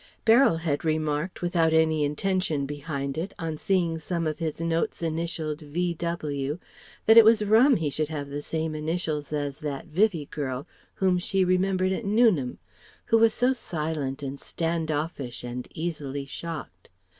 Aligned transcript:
Beryl 0.25 0.57
had 0.57 0.83
remarked 0.83 1.43
without 1.43 1.73
any 1.73 2.03
intention 2.03 2.65
behind 2.65 3.19
it 3.19 3.35
on 3.37 3.55
seeing 3.55 3.99
some 3.99 4.25
of 4.25 4.39
his 4.39 4.59
notes 4.59 5.03
initialled 5.03 5.61
V.W. 5.61 6.57
that 7.05 7.17
it 7.19 7.23
was 7.23 7.45
rum 7.45 7.75
he 7.75 7.91
should 7.91 8.07
have 8.09 8.27
the 8.31 8.41
same 8.41 8.73
initials 8.73 9.31
as 9.31 9.59
that 9.59 9.85
Vivie 9.85 10.25
girl 10.25 10.65
whom 10.95 11.19
she 11.19 11.45
remembered 11.45 11.91
at 11.91 12.03
Newnham... 12.03 12.57
who 13.05 13.19
was 13.19 13.35
"so 13.35 13.53
silent 13.53 14.23
and 14.23 14.39
standoffish 14.39 15.43
and 15.43 15.67
easily 15.75 16.25
shocked." 16.25 16.89